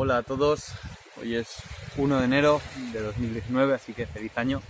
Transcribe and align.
Hola 0.00 0.18
a 0.18 0.22
todos, 0.22 0.74
hoy 1.20 1.34
es 1.34 1.56
1 1.96 2.20
de 2.20 2.24
enero 2.24 2.60
de 2.92 3.02
2019, 3.02 3.74
así 3.74 3.92
que 3.92 4.06
feliz 4.06 4.30
año. 4.38 4.62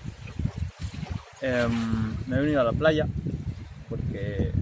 Em, 1.43 2.17
me 2.27 2.37
he 2.37 2.41
venido 2.41 2.63
a 2.63 2.65
la 2.65 2.73
playa 2.73 3.07
porque 3.91 4.53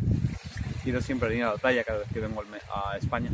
quiero 0.83 1.01
siempre 1.01 1.29
venir 1.29 1.45
a 1.45 1.53
la 1.53 1.59
playa 1.59 1.85
cada 1.85 2.01
vez 2.01 2.09
que 2.13 2.19
vengo 2.19 2.43
a 2.75 2.97
España. 2.97 3.31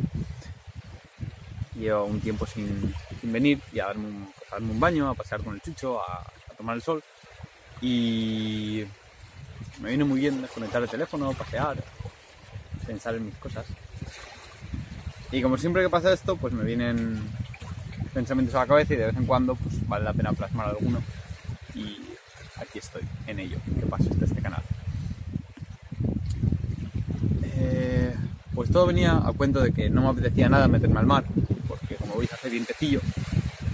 Llevo 1.73 2.05
un 2.05 2.21
tiempo 2.21 2.45
sin, 2.45 2.93
venir 3.23 3.59
y 3.71 3.79
a 3.79 3.85
darme, 3.85 4.09
un, 4.59 4.79
baño, 4.79 5.09
a 5.09 5.15
pasear 5.15 5.41
con 5.41 5.55
el 5.55 5.61
chucho, 5.61 5.99
a, 6.03 6.31
tomar 6.55 6.75
el 6.75 6.83
sol. 6.83 7.03
Y 7.81 8.83
me 9.81 9.89
viene 9.89 10.03
muy 10.03 10.19
bien 10.19 10.39
desconectar 10.39 10.83
el 10.83 10.89
teléfono, 10.89 11.33
pasear, 11.33 11.77
pensar 12.85 13.15
en 13.15 13.25
mis 13.25 13.35
cosas. 13.37 13.65
Y 15.33 15.41
como 15.41 15.57
siempre 15.57 15.81
que 15.81 15.89
pasa 15.89 16.13
esto, 16.13 16.37
pues 16.37 16.53
me 16.53 16.63
vienen 16.63 17.19
pensamientos 18.13 18.53
a 18.53 18.59
la 18.59 18.67
cabeza 18.67 18.93
y 18.93 18.97
de 18.97 19.07
vez 19.07 19.17
en 19.17 19.25
cuando 19.25 19.55
pues 19.55 19.87
vale 19.87 20.05
la 20.05 20.13
pena 20.13 20.31
plasmar 20.31 20.67
alguno. 20.67 21.01
Y 21.73 21.97
aquí 22.61 22.77
estoy, 22.77 23.01
en 23.25 23.39
ello, 23.39 23.57
que 23.79 23.87
paso 23.87 24.11
este, 24.11 24.25
este 24.25 24.41
canal. 24.43 24.61
Eh, 27.55 28.15
pues 28.53 28.71
todo 28.71 28.85
venía 28.85 29.13
a 29.13 29.33
cuento 29.33 29.59
de 29.59 29.71
que 29.71 29.89
no 29.89 30.03
me 30.03 30.09
apetecía 30.09 30.49
nada 30.49 30.67
meterme 30.67 30.99
al 30.99 31.07
mar, 31.07 31.23
porque 31.67 31.95
como 31.95 32.17
veis 32.17 32.31
hace 32.31 32.49
vientecillo, 32.51 33.01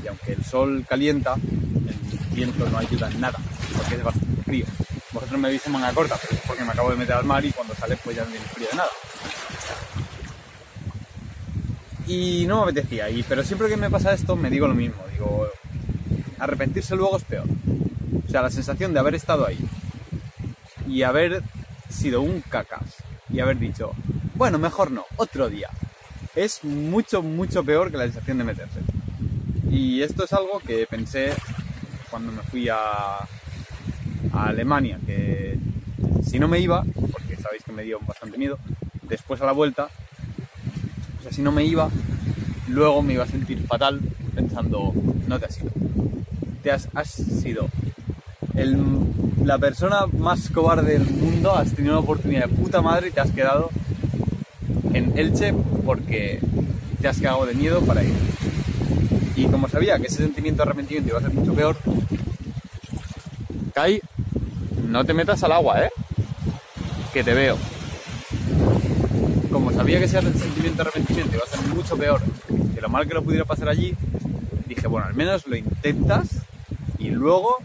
y 0.02 0.08
aunque 0.08 0.32
el 0.32 0.46
sol 0.46 0.86
calienta, 0.88 1.34
el 1.34 2.36
viento 2.36 2.70
no 2.70 2.78
ayuda 2.78 3.12
en 3.12 3.20
nada, 3.20 3.38
porque 3.76 3.96
es 3.96 4.04
bastante 4.04 4.44
frío. 4.44 4.66
Vosotros 5.12 5.38
me 5.38 5.50
veis 5.50 5.66
en 5.66 5.74
manga 5.74 5.92
corta, 5.92 6.18
porque 6.48 6.64
me 6.64 6.72
acabo 6.72 6.92
de 6.92 6.96
meter 6.96 7.16
al 7.16 7.26
mar 7.26 7.44
y 7.44 7.52
cuando 7.52 7.76
sale 7.76 7.98
pues 8.02 8.16
ya 8.16 8.24
no 8.24 8.32
viene 8.32 8.46
frío 8.46 8.68
de 8.72 8.78
nada 8.78 8.90
y 12.10 12.46
no 12.48 12.58
me 12.58 12.72
apetecía. 12.72 13.10
Y, 13.10 13.24
pero 13.24 13.44
siempre 13.44 13.70
que 13.70 13.78
me 13.78 13.90
pasa 13.90 14.14
esto 14.14 14.36
me 14.36 14.50
digo 14.50 14.68
lo 14.68 14.74
mismo, 14.74 14.98
digo, 15.14 15.48
arrepentirse 16.40 16.96
luego 16.96 17.18
es 17.18 17.24
peor. 17.24 17.46
O 18.28 18.32
sea, 18.32 18.42
la 18.42 18.50
sensación 18.50 18.94
de 18.94 19.00
haber 19.00 19.16
estado 19.16 19.46
ahí 19.46 19.60
y 20.88 21.04
haber 21.04 21.44
sido 21.88 22.22
un 22.22 22.42
cacas 22.42 22.96
y 23.32 23.40
haber 23.40 23.60
dicho, 23.60 23.92
bueno, 24.34 24.58
mejor 24.58 24.90
no, 24.92 25.06
otro 25.18 25.50
día, 25.50 25.70
es 26.36 26.64
mucho, 26.64 27.22
mucho 27.22 27.64
peor 27.64 27.92
que 27.92 27.98
la 27.98 28.06
sensación 28.06 28.40
de 28.40 28.44
meterse. 28.44 28.80
Y 29.70 30.02
esto 30.02 30.26
es 30.26 30.34
algo 30.34 30.60
que 30.66 30.88
pensé 30.88 31.34
cuando 32.10 32.32
me 32.32 32.42
fui 32.42 32.70
a, 32.70 33.18
a 34.34 34.46
Alemania, 34.48 34.98
que 35.06 35.60
si 36.24 36.40
no 36.40 36.48
me 36.48 36.60
iba, 36.60 36.84
porque 37.12 37.36
sabéis 37.36 37.64
que 37.64 37.72
me 37.72 37.84
dio 37.84 38.00
bastante 38.00 38.40
miedo, 38.40 38.58
después 39.04 39.40
a 39.42 39.46
la 39.46 39.52
vuelta 39.52 39.90
si 41.32 41.42
no 41.42 41.52
me 41.52 41.66
iba, 41.66 41.90
luego 42.68 43.02
me 43.02 43.14
iba 43.14 43.24
a 43.24 43.28
sentir 43.28 43.66
fatal 43.66 44.00
pensando, 44.36 44.94
no 45.28 45.40
te 45.40 45.46
has 45.46 45.60
ido. 45.60 45.72
Te 46.64 46.72
has, 46.72 46.88
sido 47.12 47.68
la 49.46 49.58
persona 49.58 50.06
más 50.08 50.50
cobarde 50.50 50.94
del 50.94 51.10
mundo, 51.10 51.56
has 51.56 51.74
tenido 51.74 51.94
una 51.94 52.02
oportunidad 52.02 52.48
de 52.48 52.56
puta 52.56 52.82
madre 52.82 53.08
y 53.08 53.12
te 53.12 53.22
has 53.22 53.32
quedado 53.32 53.70
en 54.94 55.18
Elche 55.18 55.54
porque 55.86 56.40
te 57.02 57.08
has 57.08 57.20
cagado 57.20 57.46
de 57.46 57.54
miedo 57.54 57.82
para 57.82 58.04
ir. 58.04 58.14
Y 59.36 59.46
como 59.46 59.70
sabía 59.70 59.98
que 59.98 60.08
ese 60.08 60.18
sentimiento 60.18 60.64
de 60.64 60.70
arrepentimiento 60.70 61.10
iba 61.10 61.20
a 61.20 61.22
ser 61.22 61.34
mucho 61.34 61.54
peor, 61.54 61.78
Kai, 63.74 64.02
no 64.88 65.06
te 65.06 65.14
metas 65.14 65.42
al 65.44 65.54
agua, 65.54 65.86
¿eh? 65.86 65.90
Que 67.14 67.24
te 67.24 67.34
veo 67.34 67.58
sabía 69.80 70.00
que 70.00 70.06
ese 70.06 70.20
sentimiento 70.22 70.84
de 70.84 70.90
arrepentimiento 70.90 71.36
iba 71.38 71.46
a 71.46 71.48
ser 71.48 71.74
mucho 71.74 71.96
peor 71.96 72.22
que 72.76 72.82
lo 72.82 72.90
mal 72.90 73.08
que 73.08 73.14
lo 73.14 73.24
pudiera 73.24 73.46
pasar 73.46 73.70
allí, 73.70 73.96
dije, 74.68 74.88
bueno, 74.88 75.08
al 75.08 75.14
menos 75.14 75.48
lo 75.48 75.56
intentas 75.56 76.42
y 76.98 77.12
luego, 77.12 77.56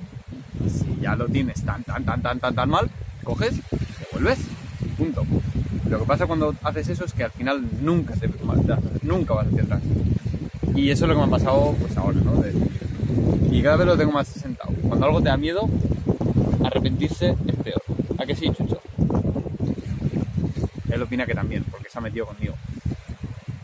si 0.64 1.00
ya 1.00 1.16
lo 1.16 1.26
tienes 1.26 1.64
tan, 1.64 1.82
tan, 1.82 2.04
tan, 2.04 2.22
tan, 2.22 2.38
tan, 2.38 2.54
tan 2.54 2.70
mal, 2.70 2.88
coges, 3.24 3.54
te 3.68 4.06
vuelves, 4.12 4.38
punto. 4.96 5.24
Lo 5.90 5.98
que 5.98 6.04
pasa 6.04 6.28
cuando 6.28 6.54
haces 6.62 6.88
eso 6.88 7.04
es 7.04 7.12
que 7.12 7.24
al 7.24 7.32
final 7.32 7.64
nunca 7.80 8.14
te 8.14 8.30
nunca 9.02 9.34
vas 9.34 9.48
hacia 9.48 9.62
atrás. 9.64 9.82
Y 10.76 10.90
eso 10.90 11.06
es 11.06 11.08
lo 11.08 11.14
que 11.16 11.20
me 11.20 11.26
ha 11.26 11.30
pasado 11.30 11.74
pues 11.80 11.96
ahora, 11.96 12.20
¿no? 12.20 12.44
y 13.50 13.60
cada 13.60 13.76
vez 13.76 13.88
lo 13.88 13.96
tengo 13.96 14.12
más 14.12 14.28
sentado. 14.28 14.72
Cuando 14.86 15.04
algo 15.04 15.20
te 15.20 15.30
da 15.30 15.36
miedo, 15.36 15.68
arrepentirse 16.62 17.34
es 17.48 17.56
peor. 17.56 17.82
¿A 18.18 18.24
qué 18.24 18.36
sí, 18.36 18.50
Chucho? 18.56 18.83
Él 20.94 21.02
opina 21.02 21.26
que 21.26 21.34
también, 21.34 21.64
porque 21.70 21.88
se 21.90 21.98
ha 21.98 22.00
metido 22.00 22.26
conmigo. 22.26 22.54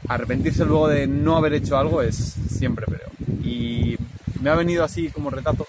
Arrepentirse 0.09 0.65
luego 0.65 0.89
de 0.89 1.07
no 1.07 1.37
haber 1.37 1.55
hecho 1.55 1.79
algo 1.79 2.03
es 2.03 2.37
siempre 2.51 2.87
peor. 2.87 3.11
Y 3.45 3.97
me 4.43 4.51
ha 4.51 4.55
venido 4.55 4.85
así 4.85 5.09
como 5.09 5.31
retazo 5.31 5.67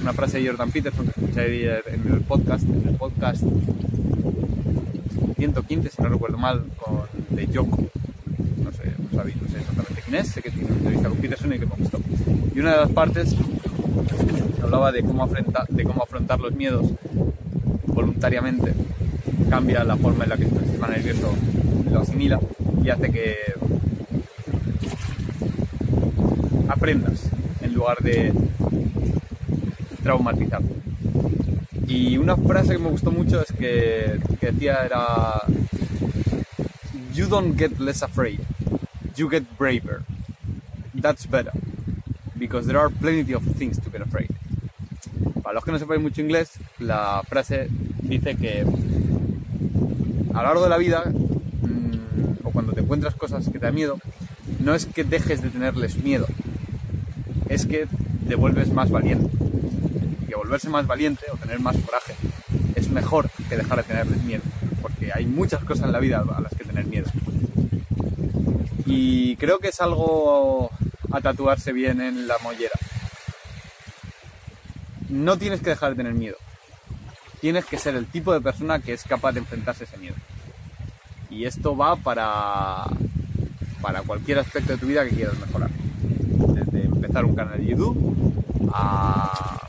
una 0.00 0.12
frase 0.12 0.40
de 0.40 0.48
Jordan 0.48 0.70
Peterson 0.70 1.06
que 1.06 1.20
escuché 1.20 1.78
en 1.92 2.12
el 2.12 2.20
podcast, 2.20 2.64
en 2.64 2.88
el 2.88 2.94
podcast 2.96 3.44
115, 5.36 5.90
si 5.90 6.02
no 6.02 6.08
recuerdo 6.08 6.38
mal, 6.38 6.64
con 6.76 7.02
de 7.30 7.46
Joko. 7.46 7.78
No 8.64 8.72
sé, 8.72 8.92
no 8.98 9.18
sabéis, 9.18 9.36
no 9.42 9.48
sé 9.48 9.58
exactamente 9.58 10.02
quién 10.04 10.16
es, 10.16 10.28
sé 10.28 10.42
que 10.42 10.50
tiene 10.50 10.66
una 10.66 10.76
entrevista 10.76 11.08
con 11.08 11.18
Peterson 11.18 11.52
y 11.52 11.58
que 11.58 11.66
me 11.66 11.74
gustó. 11.76 12.00
Y 12.54 12.60
una 12.60 12.72
de 12.72 12.76
las 12.78 12.90
partes 12.90 13.34
hablaba 14.62 14.92
de 14.92 15.02
cómo, 15.02 15.24
afrontar, 15.24 15.66
de 15.68 15.84
cómo 15.84 16.02
afrontar 16.02 16.40
los 16.40 16.52
miedos 16.52 16.90
voluntariamente 17.86 18.72
cambia 19.48 19.84
la 19.84 19.96
forma 19.96 20.24
en 20.24 20.30
la 20.30 20.36
que 20.36 20.46
tu 20.46 20.58
sistema 20.58 20.88
nervioso 20.88 21.34
lo 21.90 22.00
asimila 22.00 22.40
y 22.82 22.90
hace 22.90 23.10
que 23.10 23.36
aprendas 26.68 27.28
en 27.60 27.74
lugar 27.74 27.98
de 27.98 28.32
traumatizar. 30.02 30.62
Y 31.86 32.16
una 32.16 32.36
frase 32.36 32.74
que 32.74 32.78
me 32.78 32.88
gustó 32.88 33.10
mucho 33.10 33.42
es 33.42 33.52
que, 33.52 34.18
que 34.40 34.52
decía 34.52 34.84
era 34.84 35.42
You 37.14 37.26
don't 37.26 37.58
get 37.58 37.78
less 37.78 38.02
afraid, 38.02 38.40
you 39.16 39.28
get 39.28 39.44
braver. 39.58 40.02
That's 40.94 41.26
better, 41.26 41.52
because 42.36 42.66
there 42.66 42.78
are 42.78 42.88
plenty 42.88 43.34
of 43.34 43.42
things 43.58 43.78
to 43.80 43.90
get 43.90 44.00
afraid. 44.00 44.30
Para 45.42 45.54
los 45.54 45.64
que 45.64 45.72
no 45.72 45.78
sepáis 45.78 46.00
mucho 46.00 46.22
inglés, 46.22 46.52
la 46.78 47.22
frase 47.28 47.68
dice 48.02 48.36
que 48.36 48.64
a 50.34 50.38
lo 50.38 50.42
largo 50.42 50.62
de 50.64 50.70
la 50.70 50.78
vida, 50.78 51.04
mm, 51.06 52.46
o 52.46 52.50
cuando 52.50 52.72
te 52.72 52.80
encuentras 52.80 53.14
cosas 53.14 53.44
que 53.46 53.58
te 53.58 53.66
dan 53.66 53.74
miedo, 53.74 53.98
no 54.60 54.74
es 54.74 54.86
que 54.86 55.04
dejes 55.04 55.42
de 55.42 55.50
tenerles 55.50 56.02
miedo, 56.02 56.26
es 57.48 57.66
que 57.66 57.86
te 58.28 58.34
vuelves 58.34 58.72
más 58.72 58.90
valiente. 58.90 59.30
Y 60.22 60.26
que 60.26 60.34
volverse 60.34 60.68
más 60.70 60.86
valiente 60.86 61.24
o 61.32 61.36
tener 61.36 61.60
más 61.60 61.76
coraje 61.76 62.14
es 62.74 62.88
mejor 62.88 63.30
que 63.48 63.56
dejar 63.56 63.78
de 63.78 63.84
tenerles 63.84 64.22
miedo, 64.22 64.42
porque 64.80 65.10
hay 65.12 65.26
muchas 65.26 65.62
cosas 65.64 65.86
en 65.86 65.92
la 65.92 66.00
vida 66.00 66.24
a 66.34 66.40
las 66.40 66.54
que 66.54 66.64
tener 66.64 66.86
miedo. 66.86 67.10
Y 68.86 69.36
creo 69.36 69.58
que 69.58 69.68
es 69.68 69.80
algo 69.80 70.70
a 71.10 71.20
tatuarse 71.20 71.72
bien 71.72 72.00
en 72.00 72.26
la 72.26 72.36
mollera. 72.42 72.78
No 75.10 75.36
tienes 75.36 75.60
que 75.60 75.70
dejar 75.70 75.90
de 75.90 75.96
tener 75.96 76.14
miedo 76.14 76.36
tienes 77.42 77.64
que 77.64 77.76
ser 77.76 77.96
el 77.96 78.06
tipo 78.06 78.32
de 78.32 78.40
persona 78.40 78.78
que 78.78 78.92
es 78.92 79.02
capaz 79.02 79.32
de 79.32 79.40
enfrentarse 79.40 79.82
a 79.82 79.86
ese 79.88 79.98
miedo. 79.98 80.14
Y 81.28 81.44
esto 81.44 81.76
va 81.76 81.96
para, 81.96 82.84
para 83.80 84.02
cualquier 84.02 84.38
aspecto 84.38 84.72
de 84.72 84.78
tu 84.78 84.86
vida 84.86 85.04
que 85.04 85.16
quieras 85.16 85.36
mejorar. 85.40 85.68
Desde 86.54 86.84
empezar 86.84 87.24
un 87.24 87.34
canal 87.34 87.58
de 87.58 87.66
YouTube 87.66 88.72
a 88.72 89.68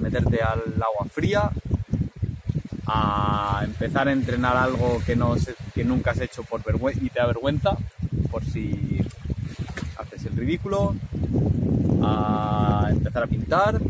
meterte 0.00 0.42
al 0.42 0.62
agua 0.82 1.06
fría, 1.08 1.48
a 2.86 3.62
empezar 3.64 4.08
a 4.08 4.12
entrenar 4.12 4.56
algo 4.56 5.00
que, 5.06 5.14
no 5.14 5.36
que 5.72 5.84
nunca 5.84 6.10
has 6.10 6.20
hecho 6.20 6.42
por 6.42 6.60
y 7.00 7.08
te 7.08 7.20
da 7.20 7.26
vergüenza, 7.26 7.76
por 8.32 8.44
si 8.44 9.00
haces 9.96 10.26
el 10.26 10.36
ridículo, 10.36 10.96
a 12.02 12.88
empezar 12.90 13.22
a 13.22 13.26
pintar, 13.28 13.80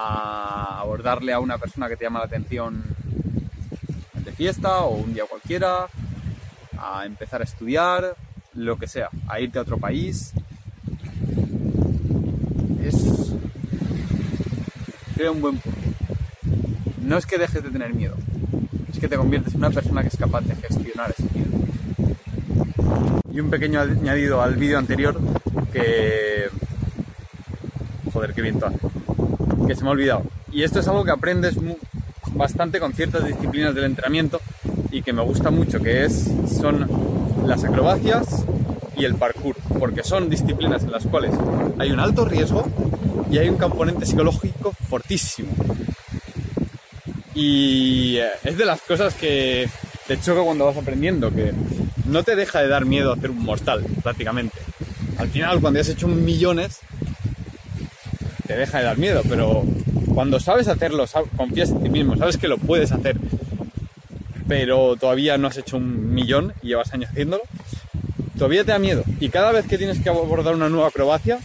a 0.00 0.80
abordarle 0.80 1.32
a 1.32 1.40
una 1.40 1.58
persona 1.58 1.88
que 1.88 1.96
te 1.96 2.04
llama 2.04 2.20
la 2.20 2.26
atención 2.26 2.84
de 4.14 4.32
fiesta 4.32 4.82
o 4.82 4.96
un 4.96 5.12
día 5.12 5.24
cualquiera, 5.28 5.86
a 6.78 7.04
empezar 7.04 7.40
a 7.40 7.44
estudiar, 7.44 8.14
lo 8.54 8.78
que 8.78 8.86
sea, 8.86 9.08
a 9.26 9.40
irte 9.40 9.58
a 9.58 9.62
otro 9.62 9.78
país. 9.78 10.32
Es, 12.82 12.94
un 15.30 15.40
buen 15.40 15.58
punto. 15.58 15.80
No 17.02 17.18
es 17.18 17.26
que 17.26 17.38
dejes 17.38 17.62
de 17.62 17.70
tener 17.70 17.92
miedo, 17.92 18.14
es 18.92 19.00
que 19.00 19.08
te 19.08 19.16
conviertes 19.16 19.54
en 19.54 19.60
una 19.60 19.70
persona 19.70 20.02
que 20.02 20.08
es 20.08 20.16
capaz 20.16 20.42
de 20.42 20.54
gestionar 20.54 21.10
ese 21.10 21.24
miedo. 21.34 21.58
Y 23.32 23.40
un 23.40 23.50
pequeño 23.50 23.80
añadido 23.80 24.42
al 24.42 24.54
vídeo 24.54 24.78
anterior 24.78 25.20
que... 25.72 26.48
Joder, 28.12 28.32
qué 28.32 28.42
viento 28.42 28.66
hace 28.66 28.78
que 29.66 29.74
se 29.74 29.82
me 29.82 29.88
ha 29.88 29.92
olvidado. 29.92 30.22
Y 30.52 30.62
esto 30.62 30.80
es 30.80 30.88
algo 30.88 31.04
que 31.04 31.10
aprendes 31.10 31.56
bastante 32.32 32.80
con 32.80 32.92
ciertas 32.92 33.26
disciplinas 33.26 33.74
del 33.74 33.84
entrenamiento 33.84 34.40
y 34.90 35.02
que 35.02 35.12
me 35.12 35.22
gusta 35.22 35.50
mucho, 35.50 35.80
que 35.80 36.04
es, 36.04 36.30
son 36.60 36.88
las 37.46 37.64
acrobacias 37.64 38.44
y 38.96 39.04
el 39.04 39.14
parkour, 39.14 39.56
porque 39.78 40.02
son 40.02 40.28
disciplinas 40.28 40.82
en 40.82 40.92
las 40.92 41.06
cuales 41.06 41.32
hay 41.78 41.90
un 41.92 42.00
alto 42.00 42.24
riesgo 42.24 42.66
y 43.30 43.38
hay 43.38 43.48
un 43.48 43.56
componente 43.56 44.06
psicológico 44.06 44.72
fortísimo. 44.88 45.50
Y 47.34 48.16
eh, 48.16 48.30
es 48.44 48.58
de 48.58 48.64
las 48.64 48.80
cosas 48.80 49.14
que 49.14 49.68
te 50.06 50.18
choca 50.18 50.42
cuando 50.42 50.64
vas 50.64 50.76
aprendiendo, 50.76 51.32
que 51.32 51.52
no 52.06 52.22
te 52.24 52.34
deja 52.34 52.60
de 52.60 52.68
dar 52.68 52.84
miedo 52.84 53.12
hacer 53.12 53.30
un 53.30 53.44
mortal, 53.44 53.84
prácticamente. 54.02 54.58
Al 55.18 55.28
final, 55.28 55.60
cuando 55.60 55.80
has 55.80 55.88
hecho 55.88 56.08
millones, 56.08 56.80
te 58.48 58.56
deja 58.56 58.78
de 58.78 58.84
dar 58.84 58.96
miedo, 58.96 59.22
pero 59.28 59.62
cuando 60.14 60.40
sabes 60.40 60.68
hacerlo, 60.68 61.04
confías 61.36 61.68
en 61.70 61.82
ti 61.82 61.90
mismo, 61.90 62.16
sabes 62.16 62.38
que 62.38 62.48
lo 62.48 62.56
puedes 62.56 62.90
hacer, 62.90 63.16
pero 64.48 64.96
todavía 64.96 65.36
no 65.36 65.48
has 65.48 65.58
hecho 65.58 65.76
un 65.76 66.14
millón 66.14 66.54
y 66.62 66.68
llevas 66.68 66.92
años 66.94 67.10
haciéndolo, 67.10 67.42
todavía 68.38 68.64
te 68.64 68.72
da 68.72 68.78
miedo. 68.78 69.04
Y 69.20 69.28
cada 69.28 69.52
vez 69.52 69.66
que 69.66 69.76
tienes 69.76 70.00
que 70.00 70.08
abordar 70.08 70.54
una 70.54 70.70
nueva 70.70 70.88
acrobacia, 70.88 71.38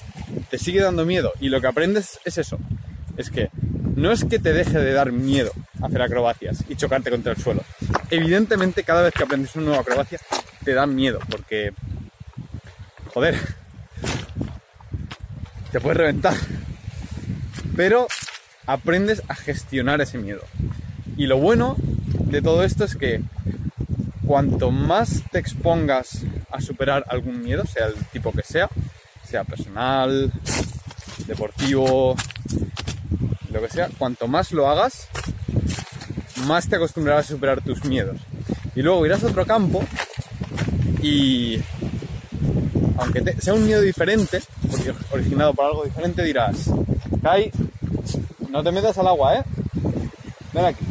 te 0.50 0.58
sigue 0.58 0.82
dando 0.82 1.06
miedo. 1.06 1.34
Y 1.42 1.50
lo 1.50 1.60
que 1.60 1.68
aprendes 1.68 2.20
es 2.24 2.38
eso. 2.38 2.58
Es 3.18 3.30
que 3.30 3.50
no 3.96 4.12
es 4.12 4.24
que 4.24 4.40
te 4.40 4.54
deje 4.54 4.80
de 4.80 4.94
dar 4.94 5.12
miedo 5.12 5.52
hacer 5.82 6.02
acrobacias 6.02 6.64
y 6.70 6.76
chocarte 6.78 7.12
contra 7.12 7.34
el 7.34 7.38
suelo. 7.38 7.62
Evidentemente, 8.10 8.84
cada 8.84 9.02
vez 9.02 9.14
que 9.14 9.24
aprendes 9.24 9.56
una 9.56 9.66
nueva 9.66 9.82
acrobacia, 9.82 10.20
te 10.64 10.74
da 10.74 10.88
miedo, 10.88 11.20
porque. 11.30 11.74
Joder. 13.14 13.38
Te 15.72 15.82
puedes 15.82 15.98
reventar. 15.98 16.36
Pero 17.76 18.08
aprendes 18.66 19.22
a 19.28 19.36
gestionar 19.36 20.02
ese 20.02 20.18
miedo. 20.18 20.42
Y 21.18 21.28
lo 21.28 21.38
bueno 21.38 21.76
de 21.78 22.42
todo 22.42 22.64
esto 22.64 22.84
es 22.84 22.96
que 22.96 23.22
cuanto 24.26 24.72
más 24.72 25.24
te 25.32 25.40
expongas 25.40 26.24
a 26.52 26.62
superar 26.62 27.06
algún 27.10 27.42
miedo, 27.44 27.66
sea 27.66 27.88
el 27.88 27.96
tipo 28.12 28.32
que 28.32 28.44
sea, 28.44 28.70
sea 29.28 29.44
personal, 29.44 30.32
deportivo, 31.28 32.16
lo 33.52 33.62
que 33.62 33.70
sea, 33.70 33.90
cuanto 33.98 34.28
más 34.28 34.52
lo 34.52 34.70
hagas, 34.70 35.08
más 36.46 36.68
te 36.68 36.76
acostumbrarás 36.76 37.26
a 37.26 37.34
superar 37.34 37.62
tus 37.62 37.86
miedos. 37.86 38.18
Y 38.76 38.82
luego 38.82 39.06
irás 39.06 39.24
a 39.24 39.28
otro 39.28 39.46
campo 39.46 39.84
y 41.02 41.60
aunque 42.98 43.36
sea 43.42 43.54
un 43.54 43.66
miedo 43.66 43.82
diferente, 43.82 44.42
originado 45.12 45.54
por 45.54 45.66
algo 45.66 45.84
diferente, 45.84 46.24
dirás, 46.24 46.70
Kai, 47.22 47.52
no 48.50 48.64
te 48.64 48.72
metas 48.72 48.98
al 48.98 49.08
agua, 49.08 49.38
¿eh? 49.38 49.44
Ven 50.54 50.66
aquí. 50.66 50.86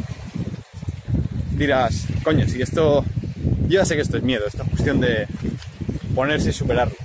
Dirás, 1.51 2.05
coño, 2.23 2.47
si 2.47 2.61
esto... 2.61 3.05
Yo 3.67 3.79
ya 3.79 3.85
sé 3.85 3.95
que 3.95 4.01
esto 4.01 4.17
es 4.17 4.23
miedo, 4.23 4.45
esta 4.45 4.63
cuestión 4.65 4.99
de 4.99 5.27
ponerse 6.13 6.49
y 6.49 6.53
superarlo. 6.53 6.95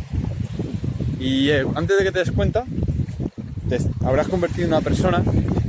Y 1.20 1.50
eh, 1.50 1.64
antes 1.74 1.98
de 1.98 2.04
que 2.04 2.12
te 2.12 2.18
des 2.18 2.32
cuenta, 2.32 2.64
te 3.68 3.78
habrás 4.04 4.28
convertido 4.28 4.66
en 4.66 4.72
una 4.72 4.80
persona 4.80 5.22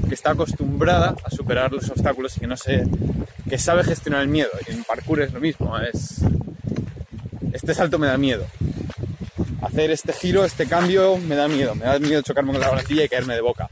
que 0.07 0.15
está 0.15 0.31
acostumbrada 0.31 1.15
a 1.23 1.29
superar 1.29 1.71
los 1.71 1.89
obstáculos 1.89 2.35
y 2.37 2.39
que 2.41 2.47
no 2.47 2.57
sé, 2.57 2.83
que 3.47 3.57
sabe 3.57 3.83
gestionar 3.83 4.21
el 4.21 4.27
miedo. 4.27 4.49
Y 4.67 4.71
en 4.71 4.83
parkour 4.83 5.21
es 5.21 5.31
lo 5.31 5.39
mismo, 5.39 5.77
es 5.77 6.21
este 7.53 7.73
salto 7.73 7.99
me 7.99 8.07
da 8.07 8.17
miedo. 8.17 8.45
Hacer 9.61 9.91
este 9.91 10.13
giro, 10.13 10.45
este 10.45 10.67
cambio 10.67 11.17
me 11.17 11.35
da 11.35 11.47
miedo, 11.47 11.75
me 11.75 11.85
da 11.85 11.99
miedo 11.99 12.21
chocarme 12.21 12.51
con 12.51 12.61
la 12.61 12.69
barandilla 12.69 13.03
y 13.03 13.09
caerme 13.09 13.35
de 13.35 13.41
boca 13.41 13.69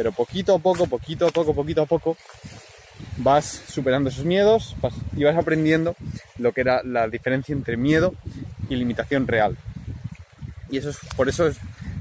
pero 0.00 0.12
poquito 0.12 0.54
a 0.54 0.58
poco, 0.58 0.86
poquito 0.86 1.26
a 1.26 1.30
poco, 1.30 1.54
poquito 1.54 1.82
a 1.82 1.86
poco, 1.86 2.16
vas 3.18 3.62
superando 3.68 4.08
esos 4.08 4.24
miedos 4.24 4.74
y 5.14 5.24
vas 5.24 5.36
aprendiendo 5.36 5.94
lo 6.38 6.52
que 6.52 6.62
era 6.62 6.82
la 6.82 7.06
diferencia 7.08 7.52
entre 7.52 7.76
miedo 7.76 8.14
y 8.70 8.76
limitación 8.76 9.26
real. 9.26 9.58
Y 10.70 10.78
eso 10.78 10.88
es, 10.88 10.98
por 11.16 11.28
eso 11.28 11.46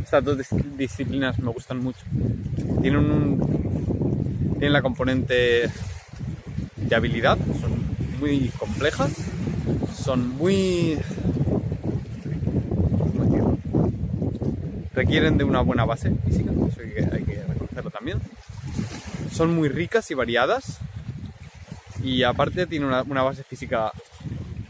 estas 0.01 0.23
dos 0.23 0.37
disciplinas 0.77 1.39
me 1.39 1.51
gustan 1.51 1.79
mucho. 1.79 1.99
Tienen, 2.81 3.37
tienen 4.53 4.71
la 4.71 4.81
componente 4.81 5.69
de 6.77 6.95
habilidad, 6.95 7.37
son 7.59 8.19
muy 8.19 8.49
complejas, 8.57 9.11
son 9.93 10.37
muy 10.37 10.97
requieren 14.99 15.37
de 15.37 15.45
una 15.45 15.61
buena 15.61 15.85
base 15.85 16.11
física, 16.25 16.51
eso 16.51 16.81
hay 16.81 17.23
que, 17.23 17.41
reconocerlo 17.47 17.89
también. 17.89 18.19
Son 19.31 19.55
muy 19.55 19.69
ricas 19.69 20.11
y 20.11 20.13
variadas 20.13 20.79
y 22.03 22.23
aparte 22.23 22.67
tiene 22.67 22.85
una, 22.85 23.23
base 23.23 23.43
física 23.43 23.93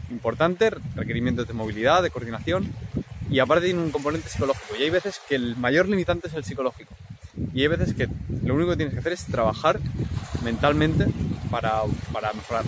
importante, 0.08 0.70
requerimientos 0.94 1.48
de 1.48 1.54
movilidad, 1.54 2.04
de 2.04 2.10
coordinación 2.10 2.72
y 3.28 3.40
aparte 3.40 3.66
tiene 3.66 3.82
un 3.82 3.90
componente 3.90 4.28
psicológico 4.28 4.76
y 4.78 4.84
hay 4.84 4.90
veces 4.90 5.20
que 5.28 5.34
el 5.34 5.56
mayor 5.56 5.88
limitante 5.88 6.28
es 6.28 6.34
el 6.34 6.44
psicológico 6.44 6.94
y 7.52 7.62
hay 7.62 7.68
veces 7.68 7.94
que 7.94 8.06
lo 8.44 8.54
único 8.54 8.70
que 8.70 8.76
tienes 8.76 8.94
que 8.94 9.00
hacer 9.00 9.12
es 9.12 9.24
trabajar 9.26 9.80
mentalmente 10.44 11.06
para, 11.50 11.82
para 12.12 12.32
mejorar. 12.34 12.64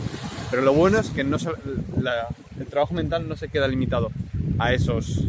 Pero 0.50 0.62
lo 0.62 0.72
bueno 0.72 0.98
es 0.98 1.10
que 1.10 1.22
no 1.22 1.36
el 1.36 2.66
trabajo 2.66 2.94
mental 2.94 3.28
no 3.28 3.36
se 3.36 3.48
queda 3.48 3.68
limitado 3.68 4.10
a 4.58 4.72
esos 4.72 5.24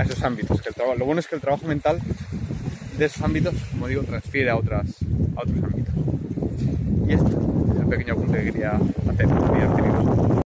a 0.00 0.02
esos 0.04 0.22
ámbitos. 0.22 0.60
Que 0.60 0.70
el 0.70 0.98
lo 0.98 1.04
bueno 1.04 1.20
es 1.20 1.28
que 1.28 1.34
el 1.34 1.40
trabajo 1.40 1.66
mental 1.66 2.00
de 2.98 3.04
esos 3.04 3.22
ámbitos, 3.22 3.54
como 3.70 3.86
digo, 3.86 4.02
transfiere 4.02 4.50
a, 4.50 4.56
otras, 4.56 4.86
otros 5.36 5.64
ámbitos. 5.64 5.94
Y 7.06 7.12
este 7.12 7.28
es 7.28 7.80
el 7.80 7.86
pequeño 7.86 8.14
apunte 8.14 8.38
que 8.38 8.44
quería 8.52 8.72
hacer. 8.72 10.29